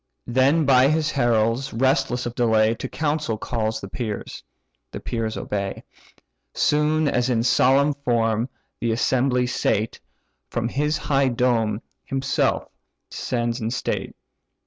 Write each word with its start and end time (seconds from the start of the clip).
Then 0.25 0.65
by 0.65 0.87
his 0.87 1.11
heralds, 1.11 1.73
restless 1.73 2.25
of 2.25 2.33
delay, 2.33 2.73
To 2.73 2.89
council 2.89 3.37
calls 3.37 3.79
the 3.79 3.87
peers: 3.87 4.43
the 4.91 4.99
peers 4.99 5.37
obey. 5.37 5.83
Soon 6.55 7.07
as 7.07 7.29
in 7.29 7.43
solemn 7.43 7.93
form 7.93 8.49
the 8.79 8.91
assembly 8.91 9.45
sate, 9.45 9.99
From 10.49 10.69
his 10.69 10.97
high 10.97 11.27
dome 11.27 11.83
himself 12.03 12.67
descends 13.11 13.61
in 13.61 13.69
state. 13.69 14.15